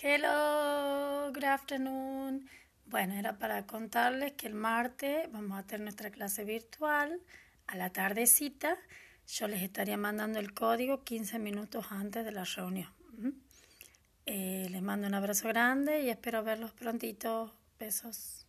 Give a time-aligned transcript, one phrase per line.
[0.00, 2.48] Hello, good afternoon.
[2.86, 7.20] Bueno, era para contarles que el martes vamos a tener nuestra clase virtual
[7.66, 8.78] a la tardecita.
[9.26, 12.94] Yo les estaría mandando el código 15 minutos antes de la reunión.
[14.24, 17.52] Eh, les mando un abrazo grande y espero verlos prontito.
[17.80, 18.47] Besos.